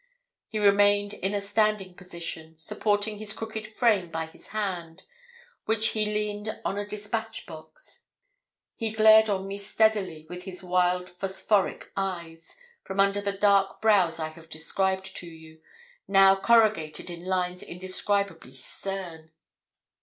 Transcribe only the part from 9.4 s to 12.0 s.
me steadily with his wild phosphoric